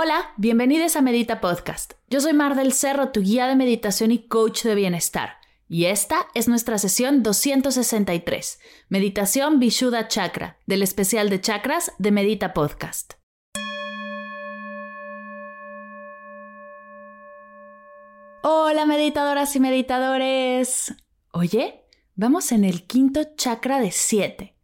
Hola, 0.00 0.32
bienvenidos 0.36 0.94
a 0.94 1.02
Medita 1.02 1.40
Podcast. 1.40 1.94
Yo 2.08 2.20
soy 2.20 2.32
Mar 2.32 2.54
del 2.54 2.72
Cerro, 2.72 3.08
tu 3.08 3.20
guía 3.20 3.48
de 3.48 3.56
meditación 3.56 4.12
y 4.12 4.28
coach 4.28 4.62
de 4.62 4.76
bienestar. 4.76 5.38
Y 5.68 5.86
esta 5.86 6.28
es 6.34 6.46
nuestra 6.46 6.78
sesión 6.78 7.24
263, 7.24 8.60
Meditación 8.90 9.58
Vishuddha 9.58 10.06
Chakra, 10.06 10.56
del 10.66 10.84
especial 10.84 11.30
de 11.30 11.40
chakras 11.40 11.90
de 11.98 12.12
Medita 12.12 12.54
Podcast. 12.54 13.14
Hola 18.44 18.86
meditadoras 18.86 19.56
y 19.56 19.58
meditadores. 19.58 20.94
Oye, 21.32 21.82
vamos 22.14 22.52
en 22.52 22.64
el 22.64 22.86
quinto 22.86 23.24
chakra 23.34 23.80
de 23.80 23.90
7. 23.90 24.57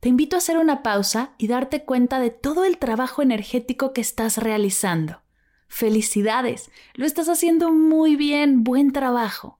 Te 0.00 0.08
invito 0.08 0.36
a 0.36 0.38
hacer 0.38 0.58
una 0.58 0.82
pausa 0.82 1.34
y 1.38 1.48
darte 1.48 1.84
cuenta 1.84 2.20
de 2.20 2.30
todo 2.30 2.64
el 2.64 2.78
trabajo 2.78 3.20
energético 3.20 3.92
que 3.92 4.00
estás 4.00 4.38
realizando. 4.38 5.22
Felicidades, 5.66 6.70
lo 6.94 7.04
estás 7.04 7.28
haciendo 7.28 7.72
muy 7.72 8.14
bien, 8.14 8.62
buen 8.62 8.92
trabajo. 8.92 9.58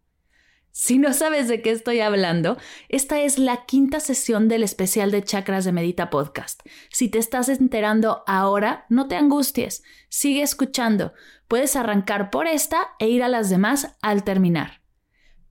Si 0.70 0.96
no 0.96 1.12
sabes 1.12 1.48
de 1.48 1.60
qué 1.60 1.72
estoy 1.72 1.98
hablando, 1.98 2.56
esta 2.88 3.18
es 3.20 3.36
la 3.40 3.64
quinta 3.66 3.98
sesión 3.98 4.46
del 4.46 4.62
especial 4.62 5.10
de 5.10 5.24
Chakras 5.24 5.64
de 5.64 5.72
Medita 5.72 6.08
Podcast. 6.08 6.60
Si 6.90 7.08
te 7.08 7.18
estás 7.18 7.48
enterando 7.48 8.22
ahora, 8.28 8.86
no 8.88 9.08
te 9.08 9.16
angusties, 9.16 9.82
sigue 10.08 10.42
escuchando. 10.42 11.14
Puedes 11.48 11.74
arrancar 11.74 12.30
por 12.30 12.46
esta 12.46 12.90
e 13.00 13.08
ir 13.08 13.24
a 13.24 13.28
las 13.28 13.50
demás 13.50 13.96
al 14.02 14.22
terminar. 14.22 14.82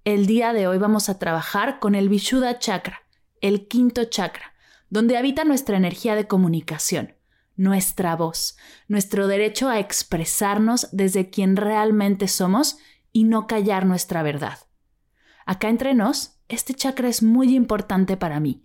El 0.05 0.27
día 0.27 0.53
de 0.53 0.65
hoy 0.65 0.77
vamos 0.77 1.09
a 1.09 1.19
trabajar 1.19 1.79
con 1.79 1.93
el 1.93 2.07
Vishuddha 2.07 2.57
Chakra, 2.57 3.01
el 3.41 3.67
quinto 3.67 4.05
chakra, 4.05 4.53
donde 4.89 5.17
habita 5.17 5.43
nuestra 5.43 5.77
energía 5.77 6.15
de 6.15 6.27
comunicación, 6.27 7.15
nuestra 7.55 8.15
voz, 8.15 8.57
nuestro 8.87 9.27
derecho 9.27 9.69
a 9.69 9.79
expresarnos 9.79 10.89
desde 10.91 11.29
quien 11.29 11.55
realmente 11.55 12.27
somos 12.27 12.77
y 13.11 13.23
no 13.23 13.47
callar 13.47 13.85
nuestra 13.85 14.23
verdad. 14.23 14.59
Acá 15.45 15.69
entre 15.69 15.93
nos, 15.93 16.39
este 16.49 16.73
chakra 16.73 17.09
es 17.09 17.23
muy 17.23 17.55
importante 17.55 18.15
para 18.17 18.39
mí, 18.39 18.63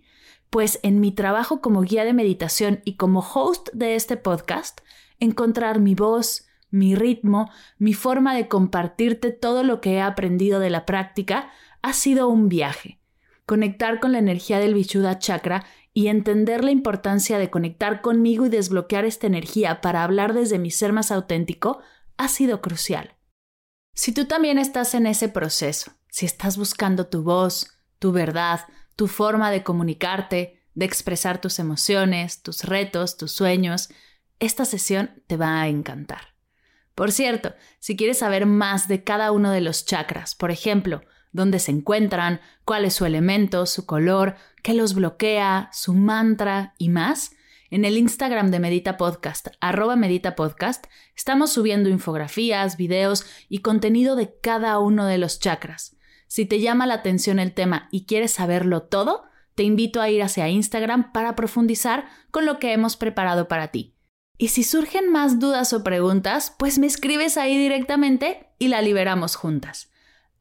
pues 0.49 0.79
en 0.83 0.99
mi 0.99 1.11
trabajo 1.11 1.61
como 1.61 1.81
guía 1.81 2.05
de 2.05 2.13
meditación 2.13 2.81
y 2.85 2.95
como 2.95 3.21
host 3.21 3.69
de 3.73 3.95
este 3.95 4.17
podcast, 4.17 4.81
encontrar 5.19 5.79
mi 5.79 5.95
voz, 5.95 6.45
mi 6.69 6.95
ritmo, 6.95 7.49
mi 7.77 7.93
forma 7.93 8.35
de 8.35 8.47
compartirte 8.47 9.31
todo 9.31 9.63
lo 9.63 9.81
que 9.81 9.93
he 9.93 10.01
aprendido 10.01 10.59
de 10.59 10.69
la 10.69 10.85
práctica 10.85 11.49
ha 11.81 11.93
sido 11.93 12.27
un 12.27 12.49
viaje. 12.49 12.99
Conectar 13.45 13.99
con 13.99 14.11
la 14.11 14.19
energía 14.19 14.59
del 14.59 14.73
Vishuddha 14.73 15.19
chakra 15.19 15.65
y 15.93 16.07
entender 16.07 16.63
la 16.63 16.71
importancia 16.71 17.37
de 17.37 17.49
conectar 17.49 18.01
conmigo 18.01 18.45
y 18.45 18.49
desbloquear 18.49 19.05
esta 19.05 19.27
energía 19.27 19.81
para 19.81 20.03
hablar 20.03 20.33
desde 20.33 20.59
mi 20.59 20.71
ser 20.71 20.91
más 20.91 21.11
auténtico 21.11 21.79
ha 22.17 22.27
sido 22.27 22.61
crucial. 22.61 23.15
Si 23.93 24.11
tú 24.11 24.25
también 24.25 24.57
estás 24.57 24.95
en 24.95 25.05
ese 25.05 25.29
proceso, 25.29 25.91
si 26.09 26.25
estás 26.25 26.57
buscando 26.57 27.07
tu 27.07 27.21
voz, 27.21 27.77
tu 27.99 28.11
verdad, 28.11 28.61
tu 28.95 29.07
forma 29.07 29.51
de 29.51 29.63
comunicarte, 29.63 30.63
de 30.73 30.85
expresar 30.85 31.39
tus 31.39 31.59
emociones, 31.59 32.41
tus 32.41 32.63
retos, 32.63 33.17
tus 33.17 33.31
sueños, 33.31 33.89
esta 34.39 34.65
sesión 34.65 35.23
te 35.27 35.37
va 35.37 35.61
a 35.61 35.67
encantar. 35.67 36.33
Por 36.95 37.11
cierto, 37.11 37.53
si 37.79 37.95
quieres 37.95 38.19
saber 38.19 38.45
más 38.45 38.87
de 38.87 39.03
cada 39.03 39.31
uno 39.31 39.51
de 39.51 39.61
los 39.61 39.85
chakras, 39.85 40.35
por 40.35 40.51
ejemplo, 40.51 41.01
dónde 41.33 41.59
se 41.59 41.71
encuentran, 41.71 42.39
cuál 42.63 42.85
es 42.85 42.93
su 42.93 43.05
elemento, 43.05 43.65
su 43.65 43.85
color, 43.85 44.35
qué 44.61 44.73
los 44.73 44.93
bloquea, 44.93 45.69
su 45.73 45.93
mantra 45.93 46.73
y 46.77 46.89
más, 46.89 47.31
en 47.69 47.85
el 47.85 47.97
Instagram 47.97 48.51
de 48.51 48.59
Medita 48.59 48.97
Podcast, 48.97 49.47
arroba 49.59 49.95
Medita 49.95 50.35
Podcast, 50.35 50.85
estamos 51.15 51.51
subiendo 51.51 51.89
infografías, 51.89 52.77
videos 52.77 53.25
y 53.49 53.59
contenido 53.59 54.15
de 54.15 54.37
cada 54.41 54.77
uno 54.77 55.07
de 55.07 55.17
los 55.17 55.39
chakras. 55.39 55.97
Si 56.27 56.45
te 56.45 56.59
llama 56.59 56.85
la 56.85 56.93
atención 56.93 57.39
el 57.39 57.53
tema 57.53 57.87
y 57.91 58.05
quieres 58.05 58.31
saberlo 58.31 58.83
todo, 58.83 59.23
te 59.55 59.63
invito 59.63 60.01
a 60.01 60.09
ir 60.09 60.21
hacia 60.21 60.49
Instagram 60.49 61.11
para 61.11 61.35
profundizar 61.35 62.05
con 62.31 62.45
lo 62.45 62.59
que 62.59 62.73
hemos 62.73 62.95
preparado 62.95 63.47
para 63.47 63.69
ti. 63.69 63.95
Y 64.37 64.49
si 64.49 64.63
surgen 64.63 65.11
más 65.11 65.39
dudas 65.39 65.73
o 65.73 65.83
preguntas, 65.83 66.55
pues 66.57 66.79
me 66.79 66.87
escribes 66.87 67.37
ahí 67.37 67.57
directamente 67.57 68.47
y 68.59 68.67
la 68.67 68.81
liberamos 68.81 69.35
juntas. 69.35 69.91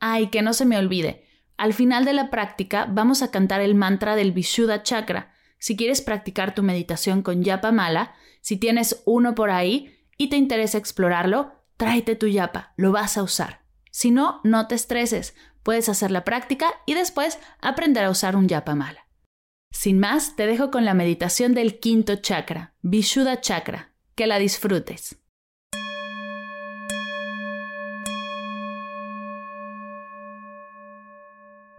Ay, 0.04 0.28
que 0.28 0.42
no 0.42 0.52
se 0.52 0.66
me 0.66 0.76
olvide, 0.76 1.24
al 1.56 1.72
final 1.72 2.04
de 2.04 2.12
la 2.12 2.28
práctica 2.28 2.86
vamos 2.90 3.22
a 3.22 3.30
cantar 3.30 3.60
el 3.60 3.74
mantra 3.74 4.16
del 4.16 4.32
Vishuddha 4.32 4.82
Chakra. 4.82 5.32
Si 5.58 5.76
quieres 5.76 6.02
practicar 6.02 6.54
tu 6.54 6.62
meditación 6.62 7.22
con 7.22 7.44
Yapa 7.44 7.70
Mala, 7.70 8.14
si 8.40 8.56
tienes 8.56 9.02
uno 9.06 9.34
por 9.34 9.50
ahí 9.50 9.96
y 10.18 10.28
te 10.28 10.36
interesa 10.36 10.76
explorarlo, 10.76 11.52
tráete 11.76 12.16
tu 12.16 12.26
Yapa, 12.26 12.74
lo 12.76 12.90
vas 12.90 13.16
a 13.16 13.22
usar. 13.22 13.62
Si 13.92 14.10
no, 14.10 14.40
no 14.42 14.66
te 14.66 14.74
estreses, 14.74 15.34
Puedes 15.62 15.88
hacer 15.88 16.10
la 16.10 16.24
práctica 16.24 16.72
y 16.86 16.94
después 16.94 17.38
aprender 17.60 18.04
a 18.04 18.10
usar 18.10 18.36
un 18.36 18.48
yapa 18.48 18.74
mala. 18.74 19.06
Sin 19.70 19.98
más, 19.98 20.36
te 20.36 20.46
dejo 20.46 20.70
con 20.70 20.84
la 20.84 20.94
meditación 20.94 21.54
del 21.54 21.78
quinto 21.78 22.16
chakra, 22.16 22.74
Vishuddha 22.82 23.40
Chakra. 23.40 23.92
Que 24.14 24.26
la 24.26 24.38
disfrutes. 24.38 25.21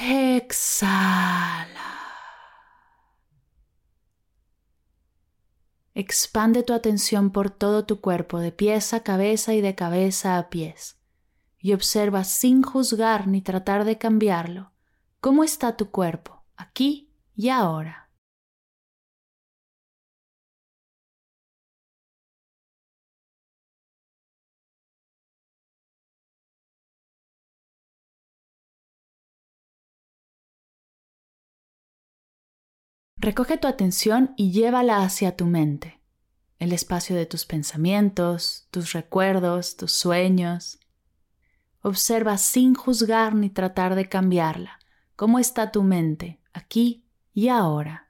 Exhala. 0.00 1.68
Expande 5.94 6.62
tu 6.62 6.72
atención 6.72 7.30
por 7.30 7.50
todo 7.50 7.84
tu 7.84 8.00
cuerpo, 8.00 8.38
de 8.38 8.52
pies 8.52 8.94
a 8.94 9.02
cabeza 9.02 9.54
y 9.54 9.60
de 9.60 9.74
cabeza 9.74 10.38
a 10.38 10.48
pies 10.48 10.98
y 11.62 11.74
observa 11.74 12.24
sin 12.24 12.62
juzgar 12.62 13.28
ni 13.28 13.40
tratar 13.40 13.84
de 13.84 13.96
cambiarlo 13.96 14.72
cómo 15.20 15.44
está 15.44 15.76
tu 15.76 15.90
cuerpo 15.92 16.44
aquí 16.56 17.14
y 17.36 17.50
ahora. 17.50 18.01
Recoge 33.22 33.56
tu 33.56 33.66
atención 33.68 34.34
y 34.36 34.50
llévala 34.50 35.02
hacia 35.02 35.36
tu 35.36 35.46
mente, 35.46 36.02
el 36.58 36.72
espacio 36.72 37.16
de 37.16 37.24
tus 37.24 37.46
pensamientos, 37.46 38.66
tus 38.70 38.92
recuerdos, 38.92 39.76
tus 39.76 39.92
sueños, 39.92 40.80
Observa 41.84 42.38
sin 42.38 42.74
juzgar 42.76 43.34
ni 43.34 43.50
tratar 43.50 43.96
de 43.96 44.08
cambiarla. 44.08 44.78
¿Cómo 45.16 45.40
está 45.40 45.72
tu 45.72 45.82
mente 45.82 46.40
aquí 46.52 47.04
y 47.34 47.48
ahora? 47.48 48.01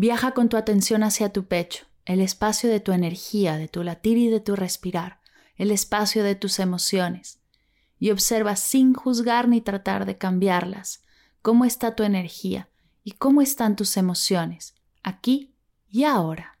Viaja 0.00 0.30
con 0.30 0.48
tu 0.48 0.56
atención 0.56 1.02
hacia 1.02 1.32
tu 1.32 1.46
pecho, 1.48 1.86
el 2.04 2.20
espacio 2.20 2.70
de 2.70 2.78
tu 2.78 2.92
energía, 2.92 3.56
de 3.56 3.66
tu 3.66 3.82
latir 3.82 4.16
y 4.16 4.28
de 4.28 4.38
tu 4.38 4.54
respirar, 4.54 5.18
el 5.56 5.72
espacio 5.72 6.22
de 6.22 6.36
tus 6.36 6.60
emociones, 6.60 7.40
y 7.98 8.12
observa 8.12 8.54
sin 8.54 8.94
juzgar 8.94 9.48
ni 9.48 9.60
tratar 9.60 10.06
de 10.06 10.16
cambiarlas 10.16 11.02
cómo 11.42 11.64
está 11.64 11.96
tu 11.96 12.04
energía 12.04 12.68
y 13.02 13.10
cómo 13.10 13.42
están 13.42 13.74
tus 13.74 13.96
emociones, 13.96 14.76
aquí 15.02 15.56
y 15.88 16.04
ahora. 16.04 16.57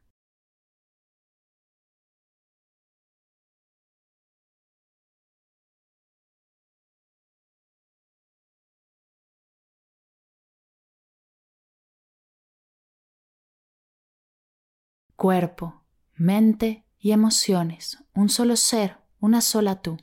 Cuerpo, 15.18 15.82
mente 16.14 16.86
y 16.96 17.10
emociones, 17.10 17.98
un 18.14 18.28
solo 18.28 18.54
ser, 18.54 18.98
una 19.18 19.40
sola 19.40 19.82
tú, 19.82 19.96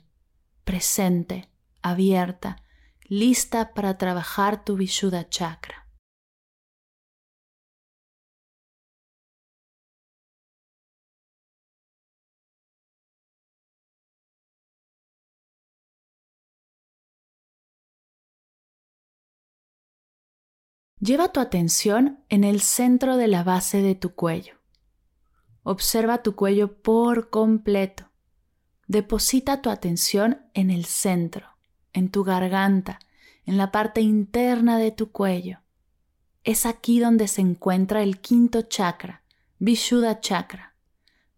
presente, 0.62 1.48
abierta, 1.80 2.62
lista 3.08 3.72
para 3.72 3.96
trabajar 3.96 4.62
tu 4.62 4.76
Vishuddha 4.76 5.26
chakra. 5.26 5.88
Lleva 21.00 21.32
tu 21.32 21.40
atención 21.40 22.22
en 22.28 22.44
el 22.44 22.60
centro 22.60 23.16
de 23.16 23.28
la 23.28 23.44
base 23.44 23.80
de 23.80 23.94
tu 23.94 24.14
cuello. 24.14 24.56
Observa 25.68 26.22
tu 26.22 26.36
cuello 26.36 26.80
por 26.80 27.28
completo. 27.28 28.08
Deposita 28.86 29.62
tu 29.62 29.68
atención 29.68 30.46
en 30.54 30.70
el 30.70 30.84
centro, 30.84 31.56
en 31.92 32.12
tu 32.12 32.22
garganta, 32.22 33.00
en 33.44 33.56
la 33.56 33.72
parte 33.72 34.00
interna 34.00 34.78
de 34.78 34.92
tu 34.92 35.10
cuello. 35.10 35.58
Es 36.44 36.66
aquí 36.66 37.00
donde 37.00 37.26
se 37.26 37.40
encuentra 37.40 38.04
el 38.04 38.20
quinto 38.20 38.62
chakra, 38.62 39.24
Vishuddha 39.58 40.20
chakra. 40.20 40.76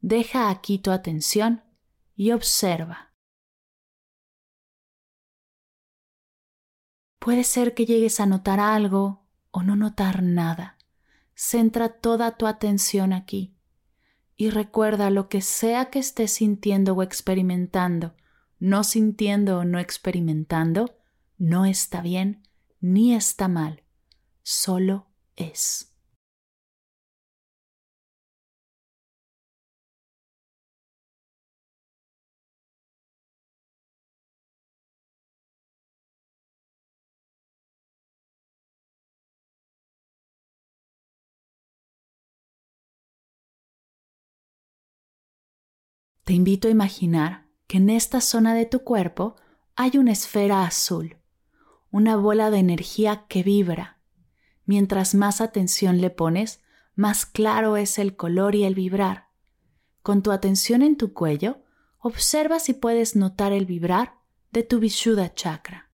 Deja 0.03 0.51
aquí 0.51 0.79
tu 0.79 0.91
atención 0.91 1.65
y 2.15 2.33
observa. 2.33 3.15
Puede 7.19 7.45
ser 7.45 7.73
que 7.73 7.87
llegues 7.87 8.21
a 8.21 8.27
notar 8.27 8.61
algo 8.61 9.25
o 9.53 9.63
no 9.63 9.75
notar 9.75 10.23
nada. 10.23 10.77
Centra 11.35 11.89
toda 11.89 12.37
tu 12.37 12.47
atención 12.47 13.15
aquí 13.15 13.55
y 14.41 14.51
recuerda 14.51 15.11
lo 15.11 15.29
que 15.29 15.43
sea 15.43 15.91
que 15.91 15.99
estés 15.99 16.31
sintiendo 16.31 16.95
o 16.95 17.03
experimentando, 17.03 18.15
no 18.61 18.85
sintiendo 18.85 19.59
o 19.59 19.65
no 19.65 19.81
experimentando, 19.81 20.97
no 21.39 21.67
está 21.67 22.01
bien 22.01 22.45
ni 22.81 23.15
está 23.15 23.49
mal, 23.49 23.83
solo 24.45 25.09
es. 25.35 25.88
Te 46.29 46.35
invito 46.35 46.69
a 46.69 46.71
imaginar 46.71 47.47
que 47.67 47.79
en 47.79 47.89
esta 47.89 48.21
zona 48.21 48.55
de 48.55 48.67
tu 48.67 48.81
cuerpo 48.81 49.37
hay 49.77 49.97
una 49.97 50.13
esfera 50.13 50.65
azul, 50.65 51.17
una 51.91 52.17
bola 52.17 52.51
de 52.51 52.59
energía 52.59 53.25
que 53.31 53.43
vibra. 53.43 53.99
Mientras 54.67 55.15
más 55.15 55.41
atención 55.41 56.03
le 56.03 56.11
pones, 56.11 56.61
más 56.95 57.25
claro 57.25 57.79
es 57.79 57.99
el 57.99 58.15
color 58.15 58.55
y 58.55 58.65
el 58.65 58.75
vibrar. 58.75 59.29
Con 60.03 60.23
tu 60.23 60.31
atención 60.31 60.83
en 60.83 60.99
tu 60.99 61.15
cuello, 61.15 61.63
observa 61.99 62.61
si 62.61 62.75
puedes 62.75 63.17
notar 63.17 63.55
el 63.55 63.65
vibrar 63.65 64.19
de 64.53 64.65
tu 64.65 64.81
Vishuddha 64.81 65.33
chakra. 65.33 65.88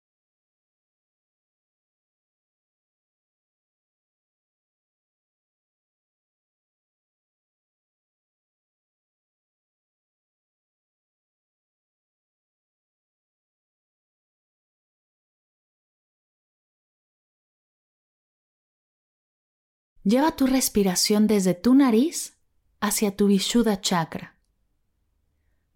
Lleva 20.04 20.36
tu 20.36 20.48
respiración 20.48 21.28
desde 21.28 21.54
tu 21.54 21.74
nariz 21.76 22.38
hacia 22.82 23.16
tu 23.16 23.28
Vishuddha 23.28 23.80
chakra, 23.80 24.38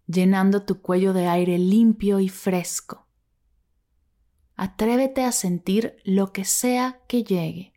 llenando 0.06 0.64
tu 0.64 0.82
cuello 0.82 1.14
de 1.14 1.26
aire 1.28 1.56
limpio 1.56 2.20
y 2.20 2.28
fresco. 2.28 3.06
Atrévete 4.54 5.24
a 5.24 5.32
sentir 5.32 5.96
lo 6.04 6.32
que 6.32 6.44
sea 6.44 7.00
que 7.08 7.24
llegue. 7.24 7.72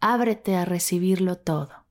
Ábrete 0.00 0.56
a 0.56 0.64
recibirlo 0.64 1.36
todo. 1.36 1.84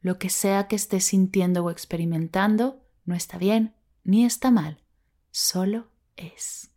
Lo 0.00 0.18
que 0.18 0.30
sea 0.30 0.66
que 0.66 0.74
estés 0.74 1.04
sintiendo 1.04 1.64
o 1.64 1.70
experimentando 1.70 2.82
no 3.04 3.14
está 3.14 3.38
bien 3.38 3.76
ni 4.02 4.24
está 4.24 4.50
mal, 4.50 4.82
solo 5.30 5.92
es. 6.16 6.71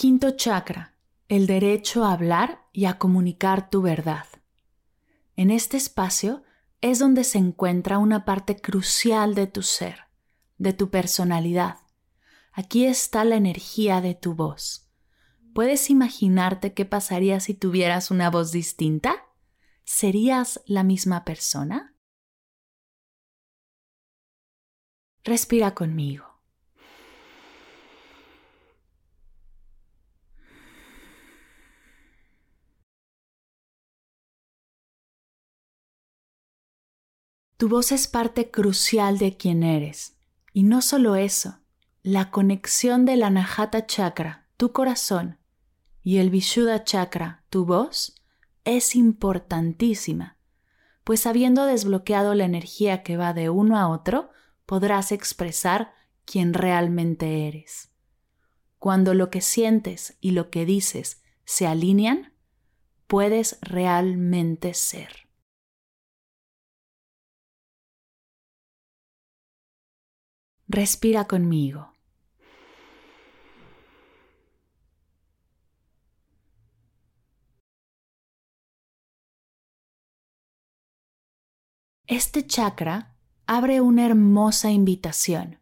Quinto 0.00 0.30
chakra, 0.36 0.94
el 1.26 1.48
derecho 1.48 2.04
a 2.04 2.12
hablar 2.12 2.64
y 2.72 2.84
a 2.84 2.98
comunicar 2.98 3.68
tu 3.68 3.82
verdad. 3.82 4.26
En 5.34 5.50
este 5.50 5.76
espacio 5.76 6.44
es 6.80 7.00
donde 7.00 7.24
se 7.24 7.38
encuentra 7.38 7.98
una 7.98 8.24
parte 8.24 8.60
crucial 8.60 9.34
de 9.34 9.48
tu 9.48 9.64
ser, 9.64 10.04
de 10.56 10.72
tu 10.72 10.90
personalidad. 10.90 11.78
Aquí 12.52 12.84
está 12.84 13.24
la 13.24 13.34
energía 13.34 14.00
de 14.00 14.14
tu 14.14 14.36
voz. 14.36 14.88
¿Puedes 15.52 15.90
imaginarte 15.90 16.74
qué 16.74 16.84
pasaría 16.84 17.40
si 17.40 17.54
tuvieras 17.54 18.12
una 18.12 18.30
voz 18.30 18.52
distinta? 18.52 19.26
¿Serías 19.82 20.62
la 20.64 20.84
misma 20.84 21.24
persona? 21.24 21.96
Respira 25.24 25.74
conmigo. 25.74 26.27
Tu 37.58 37.68
voz 37.68 37.90
es 37.90 38.06
parte 38.06 38.52
crucial 38.52 39.18
de 39.18 39.36
quien 39.36 39.64
eres. 39.64 40.16
Y 40.52 40.62
no 40.62 40.80
solo 40.80 41.16
eso, 41.16 41.58
la 42.04 42.30
conexión 42.30 43.04
de 43.04 43.16
la 43.16 43.30
Nahata 43.30 43.84
Chakra, 43.84 44.46
tu 44.56 44.70
corazón, 44.72 45.38
y 46.04 46.18
el 46.18 46.30
Vishuddha 46.30 46.84
Chakra, 46.84 47.42
tu 47.50 47.64
voz, 47.64 48.14
es 48.64 48.94
importantísima, 48.94 50.38
pues 51.02 51.26
habiendo 51.26 51.66
desbloqueado 51.66 52.34
la 52.34 52.44
energía 52.44 53.02
que 53.02 53.16
va 53.16 53.32
de 53.32 53.50
uno 53.50 53.76
a 53.76 53.88
otro, 53.88 54.30
podrás 54.64 55.10
expresar 55.10 55.92
quién 56.24 56.54
realmente 56.54 57.48
eres. 57.48 57.90
Cuando 58.78 59.14
lo 59.14 59.30
que 59.30 59.40
sientes 59.40 60.16
y 60.20 60.30
lo 60.30 60.50
que 60.50 60.64
dices 60.64 61.24
se 61.44 61.66
alinean, 61.66 62.32
puedes 63.08 63.58
realmente 63.62 64.74
ser. 64.74 65.27
Respira 70.70 71.24
conmigo. 71.24 71.94
Este 82.06 82.46
chakra 82.46 83.16
abre 83.46 83.80
una 83.80 84.04
hermosa 84.04 84.70
invitación. 84.70 85.58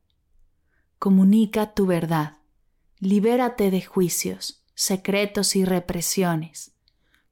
Comunica 0.98 1.72
tu 1.72 1.86
verdad, 1.86 2.38
libérate 2.98 3.70
de 3.70 3.82
juicios, 3.82 4.64
secretos 4.74 5.54
y 5.54 5.64
represiones. 5.64 6.72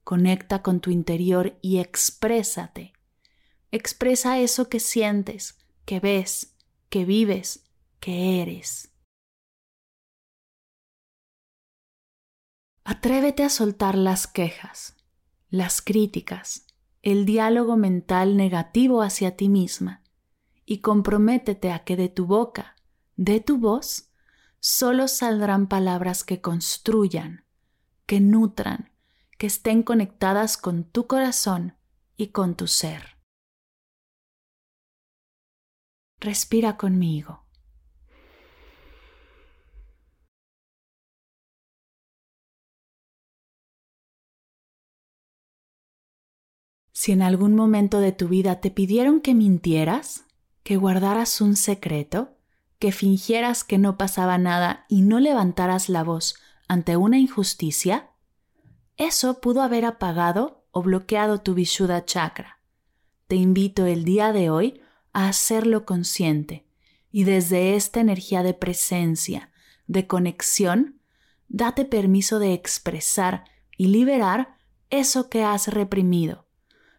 Conecta 0.05 0.61
con 0.61 0.79
tu 0.79 0.91
interior 0.91 1.57
y 1.61 1.79
exprésate. 1.79 2.93
Expresa 3.71 4.39
eso 4.39 4.69
que 4.69 4.79
sientes, 4.79 5.57
que 5.83 5.99
ves, 5.99 6.55
que 6.87 7.03
vives, 7.03 7.64
que 8.05 8.39
eres. 8.39 8.93
Atrévete 12.83 13.41
a 13.43 13.49
soltar 13.49 13.95
las 13.95 14.27
quejas, 14.27 14.95
las 15.49 15.81
críticas, 15.81 16.67
el 17.01 17.25
diálogo 17.25 17.77
mental 17.77 18.37
negativo 18.37 19.01
hacia 19.01 19.35
ti 19.35 19.49
misma 19.49 20.03
y 20.67 20.81
comprométete 20.81 21.71
a 21.71 21.83
que 21.83 21.95
de 21.95 22.09
tu 22.09 22.27
boca, 22.27 22.75
de 23.15 23.39
tu 23.39 23.57
voz, 23.57 24.11
solo 24.59 25.07
saldrán 25.07 25.65
palabras 25.67 26.23
que 26.23 26.41
construyan, 26.41 27.43
que 28.05 28.19
nutran, 28.19 28.91
que 29.39 29.47
estén 29.47 29.81
conectadas 29.81 30.57
con 30.57 30.83
tu 30.83 31.07
corazón 31.07 31.75
y 32.17 32.27
con 32.27 32.53
tu 32.53 32.67
ser. 32.67 33.17
Respira 36.19 36.77
conmigo. 36.77 37.44
Si 47.05 47.11
en 47.11 47.21
algún 47.21 47.53
momento 47.53 47.99
de 47.99 48.11
tu 48.13 48.27
vida 48.27 48.61
te 48.61 48.71
pidieron 48.71 49.21
que 49.21 49.35
mintieras, 49.35 50.25
que 50.63 50.75
guardaras 50.75 51.39
un 51.39 51.55
secreto, 51.55 52.35
que 52.79 52.91
fingieras 52.91 53.63
que 53.63 53.77
no 53.77 53.95
pasaba 53.95 54.39
nada 54.39 54.87
y 54.89 55.03
no 55.03 55.19
levantaras 55.19 55.87
la 55.87 56.03
voz 56.03 56.33
ante 56.67 56.97
una 56.97 57.19
injusticia, 57.19 58.09
eso 58.97 59.39
pudo 59.39 59.61
haber 59.61 59.85
apagado 59.85 60.65
o 60.71 60.81
bloqueado 60.81 61.41
tu 61.41 61.53
Vishuddha 61.53 62.05
chakra. 62.05 62.59
Te 63.27 63.35
invito 63.35 63.85
el 63.85 64.03
día 64.03 64.33
de 64.33 64.49
hoy 64.49 64.81
a 65.13 65.27
hacerlo 65.27 65.85
consciente 65.85 66.65
y 67.11 67.23
desde 67.25 67.75
esta 67.75 67.99
energía 67.99 68.41
de 68.41 68.55
presencia, 68.55 69.51
de 69.85 70.07
conexión, 70.07 71.01
date 71.49 71.85
permiso 71.85 72.39
de 72.39 72.53
expresar 72.53 73.43
y 73.77 73.89
liberar 73.89 74.57
eso 74.89 75.29
que 75.29 75.43
has 75.43 75.67
reprimido, 75.67 76.44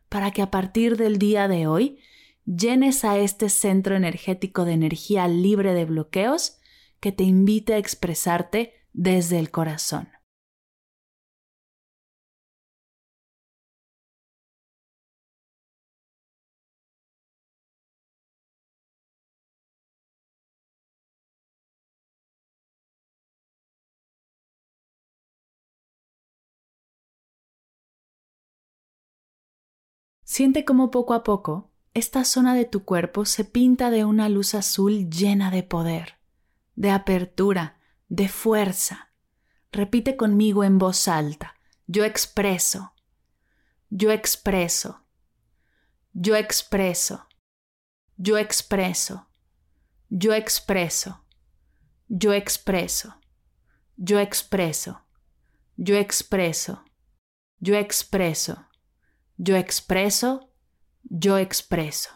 para 0.08 0.30
que 0.30 0.42
a 0.42 0.50
partir 0.50 0.96
del 0.96 1.18
día 1.18 1.48
de 1.48 1.66
hoy 1.66 1.98
llenes 2.44 3.04
a 3.04 3.18
este 3.18 3.48
centro 3.48 3.96
energético 3.96 4.64
de 4.64 4.72
energía 4.72 5.28
libre 5.28 5.74
de 5.74 5.84
bloqueos 5.84 6.58
que 7.00 7.12
te 7.12 7.24
invite 7.24 7.74
a 7.74 7.78
expresarte 7.78 8.74
desde 8.92 9.38
el 9.38 9.50
corazón. 9.50 10.08
Siente 30.36 30.66
cómo 30.66 30.90
poco 30.90 31.14
a 31.14 31.24
poco 31.24 31.70
esta 31.94 32.22
zona 32.26 32.54
de 32.54 32.66
tu 32.66 32.84
cuerpo 32.84 33.24
se 33.24 33.42
pinta 33.46 33.88
de 33.88 34.04
una 34.04 34.28
luz 34.28 34.54
azul 34.54 35.08
llena 35.08 35.50
de 35.50 35.62
poder, 35.62 36.18
de 36.74 36.90
apertura, 36.90 37.80
de 38.10 38.28
fuerza. 38.28 39.14
Repite 39.72 40.14
conmigo 40.18 40.62
en 40.62 40.76
voz 40.76 41.08
alta. 41.08 41.54
Yo 41.86 42.04
expreso. 42.04 42.92
Yo 43.88 44.10
expreso. 44.10 45.06
Yo 46.12 46.36
expreso. 46.36 47.28
Yo 48.18 48.36
expreso. 48.36 49.24
Yo 50.10 50.34
expreso. 50.34 51.16
Yo 52.08 52.34
expreso. 52.34 53.14
Yo 53.96 54.20
expreso. 54.20 55.00
Yo 55.78 55.96
expreso. 55.96 56.84
Yo 57.58 57.74
expreso. 57.74 58.66
Yo 59.38 59.56
expreso 59.56 60.46
yo 61.08 61.38
expreso. 61.38 62.10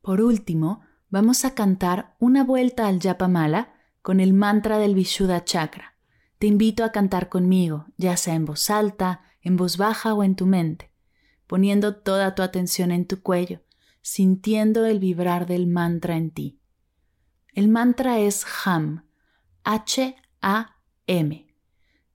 Por 0.00 0.20
último, 0.20 0.82
vamos 1.08 1.44
a 1.44 1.54
cantar 1.56 2.14
una 2.20 2.44
vuelta 2.44 2.86
al 2.86 3.00
Yapamala 3.00 3.74
con 4.02 4.20
el 4.20 4.34
mantra 4.34 4.78
del 4.78 4.94
Vishuddha 4.94 5.42
Chakra. 5.44 5.95
Te 6.38 6.46
invito 6.46 6.84
a 6.84 6.92
cantar 6.92 7.28
conmigo, 7.28 7.86
ya 7.96 8.16
sea 8.16 8.34
en 8.34 8.44
voz 8.44 8.68
alta, 8.68 9.22
en 9.40 9.56
voz 9.56 9.76
baja 9.78 10.12
o 10.12 10.22
en 10.22 10.36
tu 10.36 10.44
mente, 10.46 10.90
poniendo 11.46 11.96
toda 11.96 12.34
tu 12.34 12.42
atención 12.42 12.90
en 12.90 13.06
tu 13.06 13.22
cuello, 13.22 13.62
sintiendo 14.02 14.84
el 14.84 14.98
vibrar 14.98 15.46
del 15.46 15.66
mantra 15.66 16.16
en 16.16 16.30
ti. 16.30 16.60
El 17.54 17.68
mantra 17.68 18.18
es 18.18 18.44
HAM, 18.64 19.06
H-A-M. 19.64 21.46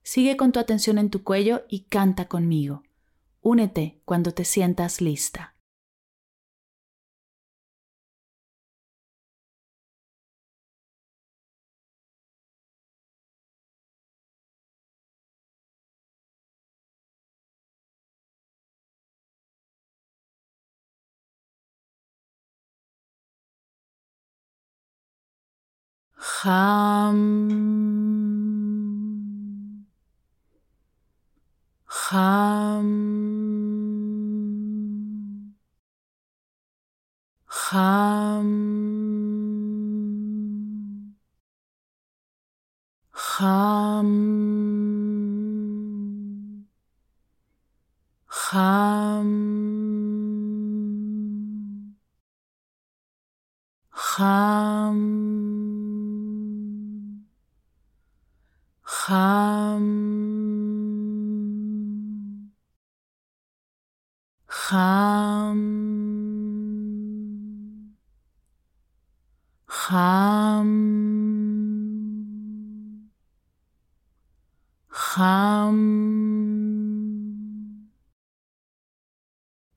Sigue 0.04 0.36
con 0.36 0.52
tu 0.52 0.60
atención 0.60 0.98
en 0.98 1.10
tu 1.10 1.24
cuello 1.24 1.64
y 1.68 1.84
canta 1.84 2.26
conmigo. 2.26 2.82
Únete 3.40 4.00
cuando 4.04 4.32
te 4.32 4.44
sientas 4.44 5.00
lista. 5.00 5.51
Ham. 26.42 27.18
Ham. 31.86 32.88
Ham. 37.46 38.52
Ham. 48.32 49.30
Ham. 53.90 55.61
Ham. 59.12 59.86
Kham 64.48 65.60
Kham 69.68 70.70
Kham 74.88 75.78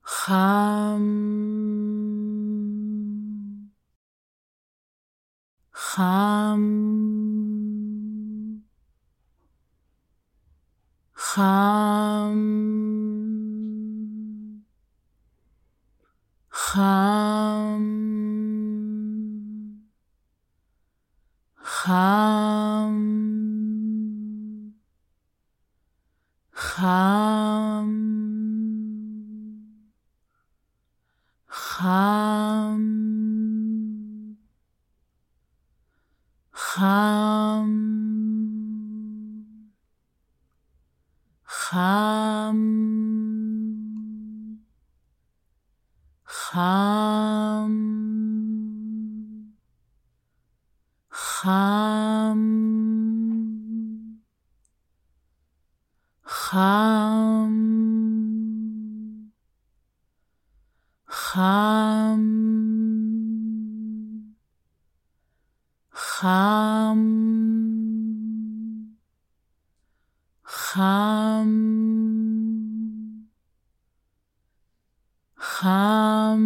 Kham 0.02 1.04
Kham 5.72 7.55
Ham. 11.36 12.40
Hum. 16.50 17.86
Hum. 21.60 22.96
Hum. 26.54 27.25
Ham. 66.20 67.00
Ham. 70.44 71.52
Ham. 75.36 76.44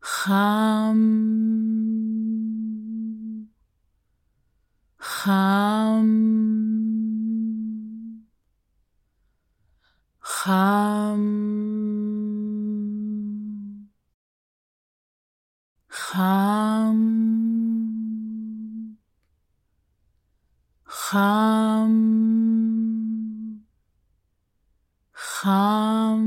Ham. 0.00 1.00
Ham. 5.00 6.10
Ham. 10.20 12.15
Ham. 16.12 16.98
Ham. 20.86 21.94
Ham. 25.12 26.22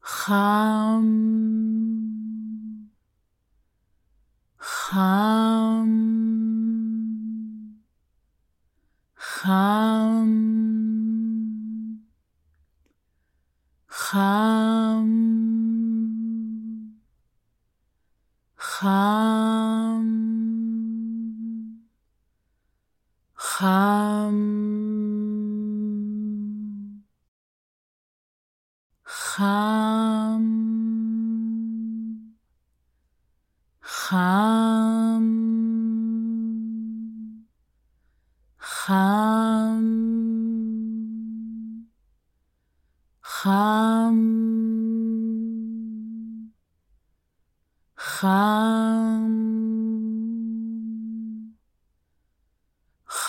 Ham. 0.00 0.54
Hum. 9.44 9.83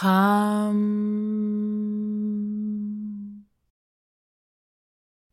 Ham. 0.05 0.79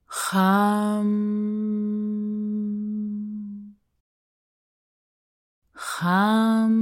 Ham. 0.06 1.12
Ham. 5.76 6.72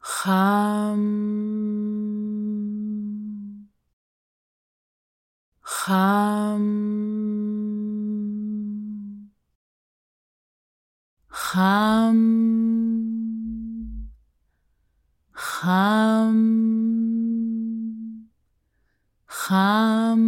Ham. 0.00 1.02
Ham. 5.62 6.64
Ham. 11.32 13.03
חם, 15.64 16.36
חם, 19.28 20.20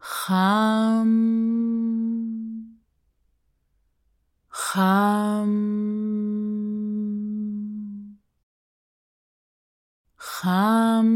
חם, 0.00 1.08
חם, 4.52 5.50
חם, 10.18 11.06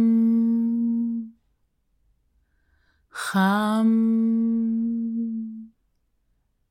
חם, 3.12 3.88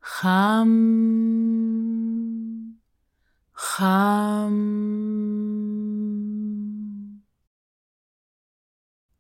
חם. 0.04 1.59
חם, 3.80 4.56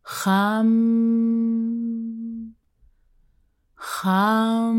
חם, 0.05 0.67
חם, 3.77 4.77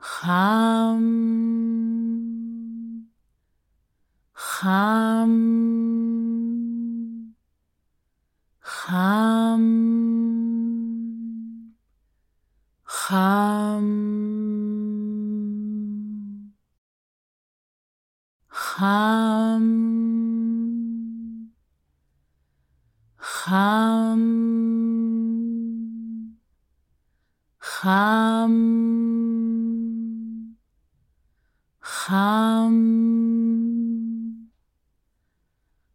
חם, 0.00 1.02
חם, 4.34 5.30
חם, 8.62 9.62
חם. 12.86 13.94
hum, 18.76 19.64
hum, 23.18 24.24
hum, 27.60 28.56
hum, 31.80 32.74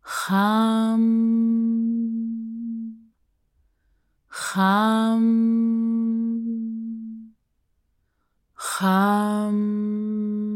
hum, 0.01 1.03
hum, 4.29 5.25
hum. 8.55 10.48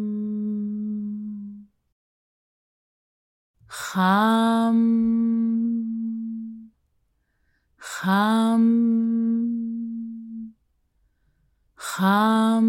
Ham. 3.93 4.79
Ham. 7.77 8.65
Ham. 11.77 12.67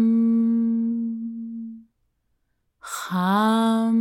Ham. 2.79 3.99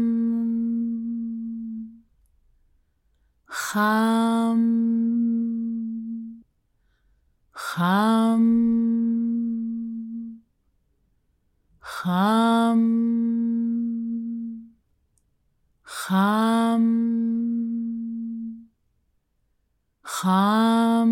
חם, 3.48 4.60
חם, 7.54 8.42
חם, 11.82 12.80
חם, 15.84 16.82
חם, 20.04 21.10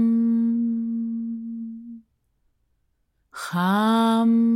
חם. 3.33 4.53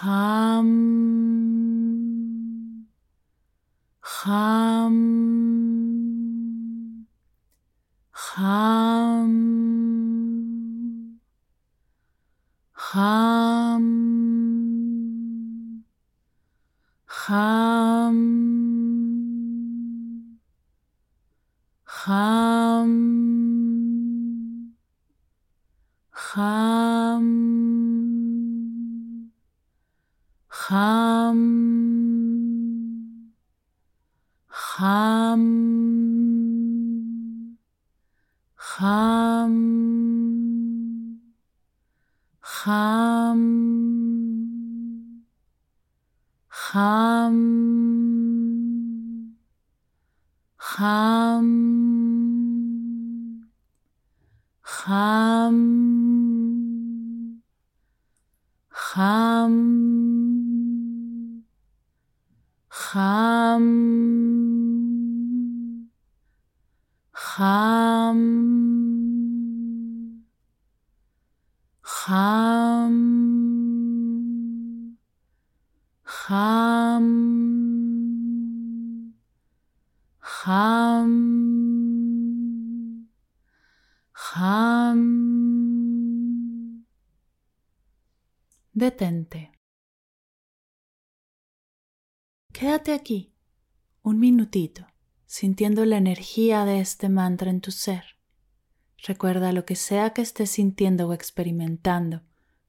Ham. 0.00 0.68
Ham. 4.02 4.96
Ham. 8.12 9.32
Ham. 12.74 13.84
Ham. 17.06 18.16
Ham. 21.84 23.06
hum. 26.12 28.15
Ham. 30.68 31.40
Ham. 34.48 35.44
Ham. 38.56 39.54
Ham. 42.40 43.42
Ham. 46.48 47.56
Hum. 54.58 54.96
Hum. 54.96 55.66
Hum. 58.72 60.15
Ham. 62.92 63.66
Ham. 67.12 68.20
Ham. 71.82 72.96
Ham. 76.04 77.06
Ham. 80.20 81.12
Ham. 84.12 85.00
Detente. 88.72 89.55
Quédate 92.58 92.94
aquí 92.94 93.34
un 94.02 94.18
minutito, 94.18 94.86
sintiendo 95.26 95.84
la 95.84 95.98
energía 95.98 96.64
de 96.64 96.80
este 96.80 97.10
mantra 97.10 97.50
en 97.50 97.60
tu 97.60 97.70
ser. 97.70 98.16
Recuerda 99.06 99.52
lo 99.52 99.66
que 99.66 99.76
sea 99.76 100.14
que 100.14 100.22
estés 100.22 100.52
sintiendo 100.52 101.06
o 101.06 101.12
experimentando, 101.12 102.22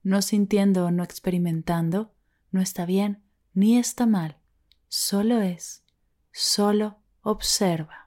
no 0.04 0.22
sintiendo 0.22 0.88
o 0.88 0.92
no 0.92 1.06
experimentando, 1.06 2.14
no 2.52 2.60
está 2.60 2.86
bien 2.86 3.24
ni 3.54 3.78
está 3.78 4.06
mal, 4.06 4.36
solo 4.90 5.40
es, 5.40 5.86
solo 6.34 6.98
observa. 7.22 8.07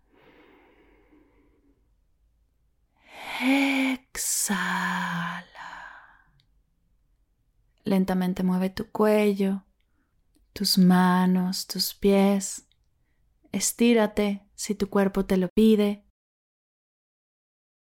Exhala. 3.43 4.59
Lentamente 7.83 8.43
mueve 8.43 8.69
tu 8.69 8.91
cuello, 8.91 9.63
tus 10.53 10.77
manos, 10.77 11.65
tus 11.65 11.95
pies. 11.95 12.67
Estírate 13.51 14.47
si 14.53 14.75
tu 14.75 14.89
cuerpo 14.89 15.25
te 15.25 15.37
lo 15.37 15.49
pide. 15.49 16.05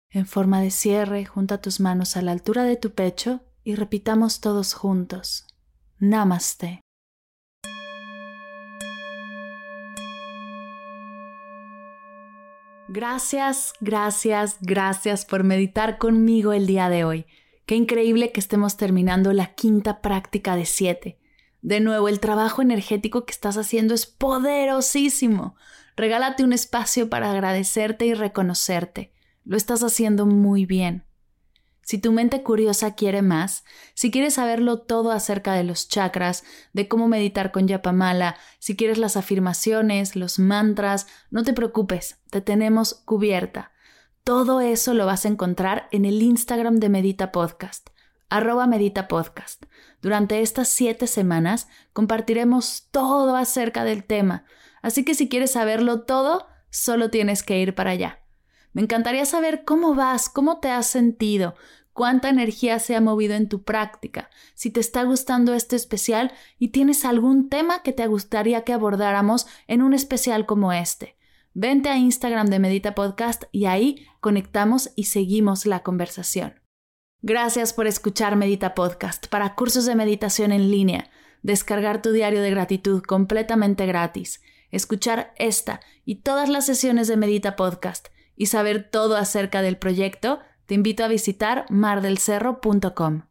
En 0.09 0.25
forma 0.25 0.59
de 0.59 0.71
cierre, 0.71 1.25
junta 1.25 1.61
tus 1.61 1.79
manos 1.79 2.17
a 2.17 2.23
la 2.23 2.31
altura 2.31 2.63
de 2.63 2.77
tu 2.77 2.95
pecho 2.95 3.41
y 3.63 3.75
repitamos 3.75 4.41
todos 4.41 4.73
juntos. 4.73 5.45
Namaste. 5.99 6.81
Gracias, 12.95 13.73
gracias, 13.81 14.57
gracias 14.61 15.25
por 15.25 15.43
meditar 15.43 15.97
conmigo 15.97 16.53
el 16.53 16.67
día 16.67 16.89
de 16.89 17.03
hoy. 17.03 17.25
Qué 17.65 17.73
increíble 17.73 18.31
que 18.31 18.39
estemos 18.39 18.77
terminando 18.77 19.33
la 19.33 19.55
quinta 19.55 19.99
práctica 19.99 20.55
de 20.55 20.67
siete. 20.67 21.17
De 21.63 21.79
nuevo, 21.79 22.07
el 22.07 22.19
trabajo 22.19 22.61
energético 22.61 23.25
que 23.25 23.31
estás 23.31 23.57
haciendo 23.57 23.95
es 23.95 24.05
poderosísimo. 24.05 25.55
Regálate 25.95 26.43
un 26.43 26.53
espacio 26.53 27.09
para 27.09 27.31
agradecerte 27.31 28.05
y 28.05 28.13
reconocerte. 28.13 29.11
Lo 29.43 29.57
estás 29.57 29.81
haciendo 29.81 30.27
muy 30.27 30.67
bien. 30.67 31.03
Si 31.83 31.97
tu 31.97 32.13
mente 32.13 32.43
curiosa 32.43 32.95
quiere 32.95 33.21
más, 33.21 33.65
si 33.93 34.09
quieres 34.09 34.35
saberlo 34.35 34.79
todo 34.79 35.11
acerca 35.11 35.53
de 35.53 35.65
los 35.65 35.89
chakras, 35.89 36.45
de 36.71 36.87
cómo 36.87 37.09
meditar 37.09 37.51
con 37.51 37.67
Yapamala, 37.67 38.37
si 38.59 38.77
quieres 38.77 38.97
las 38.97 39.17
afirmaciones, 39.17 40.15
los 40.15 40.39
mantras, 40.39 41.07
no 41.29 41.43
te 41.43 41.53
preocupes, 41.53 42.17
te 42.29 42.39
tenemos 42.39 42.95
cubierta. 43.05 43.71
Todo 44.23 44.61
eso 44.61 44.93
lo 44.93 45.05
vas 45.05 45.25
a 45.25 45.27
encontrar 45.27 45.89
en 45.91 46.05
el 46.05 46.21
Instagram 46.21 46.77
de 46.77 46.87
Medita 46.87 47.33
Podcast, 47.33 47.89
arroba 48.29 48.65
Medita 48.65 49.09
Podcast. 49.09 49.65
Durante 50.01 50.41
estas 50.41 50.69
siete 50.69 51.07
semanas 51.07 51.67
compartiremos 51.91 52.87
todo 52.91 53.35
acerca 53.35 53.83
del 53.83 54.05
tema, 54.05 54.45
así 54.81 55.03
que 55.03 55.15
si 55.15 55.27
quieres 55.27 55.51
saberlo 55.51 56.03
todo, 56.03 56.47
solo 56.69 57.09
tienes 57.09 57.43
que 57.43 57.59
ir 57.59 57.75
para 57.75 57.91
allá. 57.91 58.22
Me 58.73 58.81
encantaría 58.81 59.25
saber 59.25 59.63
cómo 59.63 59.95
vas, 59.95 60.29
cómo 60.29 60.59
te 60.59 60.69
has 60.69 60.87
sentido, 60.87 61.55
cuánta 61.93 62.29
energía 62.29 62.79
se 62.79 62.95
ha 62.95 63.01
movido 63.01 63.35
en 63.35 63.47
tu 63.47 63.63
práctica, 63.63 64.29
si 64.55 64.71
te 64.71 64.79
está 64.79 65.03
gustando 65.03 65.53
este 65.53 65.75
especial 65.75 66.33
y 66.57 66.69
tienes 66.69 67.05
algún 67.05 67.49
tema 67.49 67.83
que 67.83 67.93
te 67.93 68.07
gustaría 68.07 68.63
que 68.63 68.73
abordáramos 68.73 69.47
en 69.67 69.81
un 69.81 69.93
especial 69.93 70.45
como 70.45 70.73
este. 70.73 71.15
vente 71.55 71.89
a 71.89 71.97
Instagram 71.97 72.47
de 72.47 72.57
Medita 72.57 72.95
Podcast 72.95 73.43
y 73.51 73.65
ahí 73.65 74.07
conectamos 74.21 74.91
y 74.95 75.03
seguimos 75.03 75.67
la 75.67 75.83
conversación. 75.83 76.59
Gracias 77.21 77.73
por 77.73 77.85
escuchar 77.85 78.35
Medita 78.35 78.73
Podcast 78.73 79.27
para 79.27 79.53
cursos 79.53 79.85
de 79.85 79.93
meditación 79.93 80.51
en 80.51 80.71
línea, 80.71 81.11
descargar 81.43 82.01
tu 82.01 82.11
diario 82.11 82.41
de 82.41 82.49
gratitud 82.49 83.03
completamente 83.03 83.85
gratis, 83.85 84.41
escuchar 84.71 85.31
esta 85.37 85.79
y 86.05 86.15
todas 86.15 86.49
las 86.49 86.65
sesiones 86.65 87.07
de 87.07 87.17
Medita 87.17 87.55
Podcast 87.55 88.07
y 88.35 88.47
saber 88.47 88.89
todo 88.89 89.15
acerca 89.15 89.61
del 89.61 89.77
proyecto, 89.77 90.39
te 90.65 90.75
invito 90.75 91.03
a 91.03 91.07
visitar 91.07 91.65
mardelcerro.com. 91.69 93.23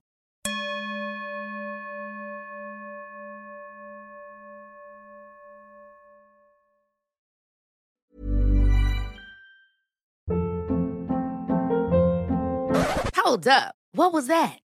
Hold 13.24 13.48
up. 13.48 13.74
What 13.94 14.12
was 14.12 14.26
that? 14.28 14.61